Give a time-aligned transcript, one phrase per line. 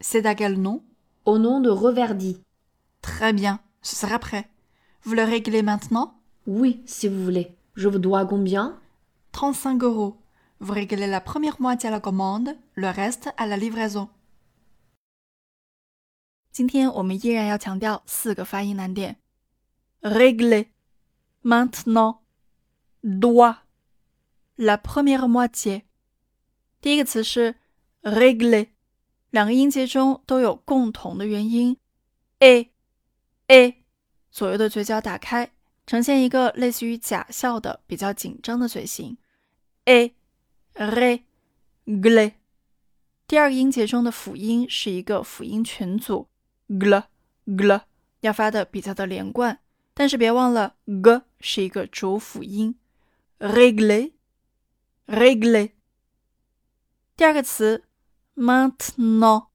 [0.00, 0.82] C'est à quel nom
[1.24, 2.40] Au nom de Reverdy.
[3.02, 4.48] Très bien, ce sera prêt.
[5.02, 7.54] Vous le réglez maintenant Oui, si vous voulez.
[7.74, 8.78] Je vous dois combien
[9.32, 10.16] 35 euros.
[10.60, 14.08] Vous réglez la première moitié à la commande, le reste à la livraison.
[16.52, 19.16] 今天我们依然要强调四个发音难点：
[20.02, 20.68] régler,
[21.42, 22.18] maintenant,
[23.02, 23.56] doit,
[24.56, 25.82] la première moitié。
[26.80, 27.56] 第一个词是
[28.02, 28.68] régler，
[29.31, 31.77] 两个音节中都有共同的元音
[32.39, 32.69] a
[33.47, 33.83] a，
[34.31, 35.51] 左右的嘴角打开，
[35.85, 39.17] 呈现一个类似于假笑的比较紧张的嘴型
[39.85, 41.23] a，re，gle。
[43.27, 46.27] 第二个音节中的辅音是一个辅音群组。
[46.67, 47.03] gl
[47.47, 47.81] gl
[48.19, 49.59] 要发的比较的连贯，
[49.95, 52.75] 但是别忘了 g 是一个主辅音。
[53.39, 54.11] régler
[55.07, 55.71] régler
[57.17, 57.85] 第二个词
[58.39, 59.47] m a t n o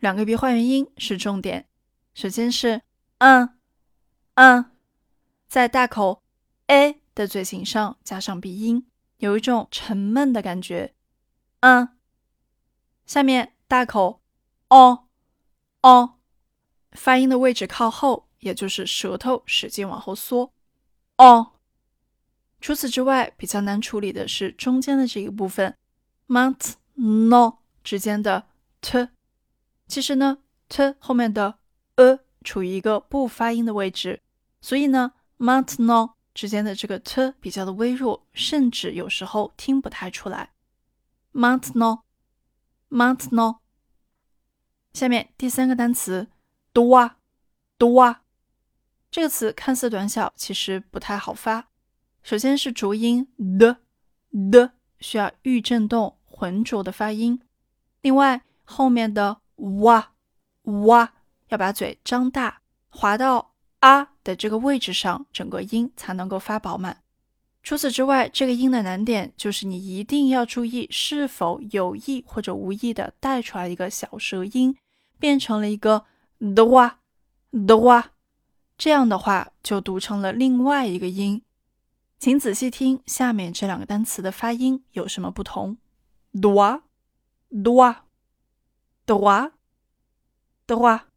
[0.00, 1.68] 两个鼻化元音是重点。
[2.14, 2.82] 首先是
[3.18, 3.50] 嗯
[4.34, 4.72] 嗯
[5.46, 6.24] 在大口
[6.66, 8.86] a 的嘴型上加上鼻音，
[9.18, 10.94] 有一种沉闷的感觉。
[11.60, 11.90] 嗯
[13.06, 14.20] 下面大口
[14.66, 15.06] o
[15.82, 16.18] o
[16.90, 20.52] 发音的位置靠后，也就是舌头使劲往后缩。
[21.18, 21.52] 哦，
[22.60, 25.76] 除此之外，比较难处理的是中间的这一部分
[26.26, 28.48] ，maintenant 之间的
[28.80, 29.10] t。
[29.86, 31.60] 其实呢，t 后面的
[31.96, 34.22] a 处于一个不发音的位置，
[34.60, 40.52] 所以呢，maintenant 之间的这个 t 比较的微弱，甚至有时候听不太出来。
[41.32, 43.58] maintenant，maintenant。
[44.94, 46.28] 下面第三个单词。
[46.72, 48.16] doa，doa，
[49.10, 51.68] 这个词看似短小，其实不太好发。
[52.22, 53.76] 首先是浊音的
[54.50, 57.40] 的，需要预振动浑浊的发音。
[58.04, 59.38] 另外，后面的
[59.80, 60.12] 哇
[60.64, 61.14] 哇
[61.48, 62.60] 要把嘴张大，
[62.90, 67.00] 滑到啊的这个位置上，整个音才能够发饱满。
[67.62, 74.76] 除此之外，这个音的难点就是你一定要注意是否有意或者无意的带出来一个小舌音，
[75.18, 76.04] 变成了一个。
[76.54, 76.98] 的哇，
[77.52, 78.10] 的哇，
[78.76, 81.40] 这样的话就读成了另外一个音。
[82.18, 85.78] 请仔细听下面这两个单词的发音有什么不同。
[86.32, 86.82] 的哇，
[87.62, 88.06] 的话，
[89.06, 89.52] 的话，
[90.66, 91.08] 的话。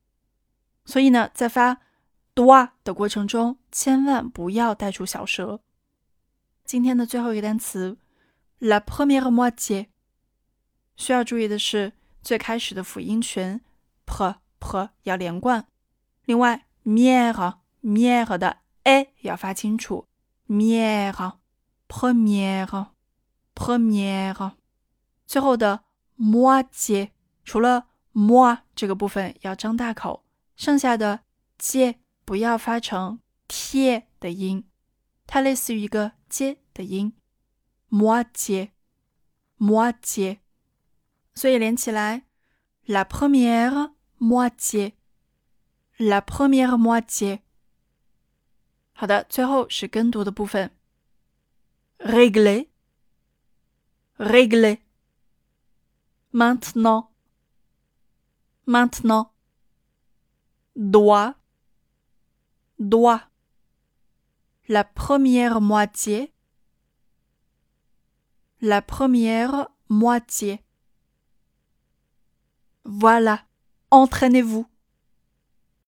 [0.85, 1.81] 所以呢，在发
[2.35, 5.61] 的话的过程中，千万不要带出小舌。
[6.63, 7.97] 今天的最后一个单词
[8.59, 9.87] ，la première moitié，
[10.95, 13.59] 需要注意的是最开始的辅音群
[14.05, 14.35] p。
[14.59, 15.67] p 要连贯，
[16.25, 20.07] 另外 mière mière 的 a 要发清楚
[20.47, 21.37] ，mière
[21.87, 22.87] première
[23.53, 24.53] première，
[25.27, 25.83] 最后的
[26.17, 27.11] moie，
[27.43, 30.23] 除了 mo 这个部分要张大口，
[30.55, 31.21] 剩下的
[31.57, 34.67] j 不要发成 t 的音，
[35.25, 37.13] 它类似于一个接的音
[37.89, 38.71] ，moitié
[39.59, 40.39] moitié，
[41.33, 42.23] 所以连起来
[42.85, 43.93] la première。
[44.19, 47.39] moie，la première moie
[48.93, 50.71] 好的，最后是跟读的部分。
[51.99, 52.69] Régler,
[54.17, 54.79] régler.
[56.33, 57.11] Maintenant,
[58.65, 59.33] maintenant.
[60.75, 61.35] Doit,
[62.77, 63.23] doit.
[64.67, 66.33] La première moitié,
[68.61, 70.63] la première moitié.
[72.83, 73.43] Voilà.
[73.91, 74.67] Entraînez-vous.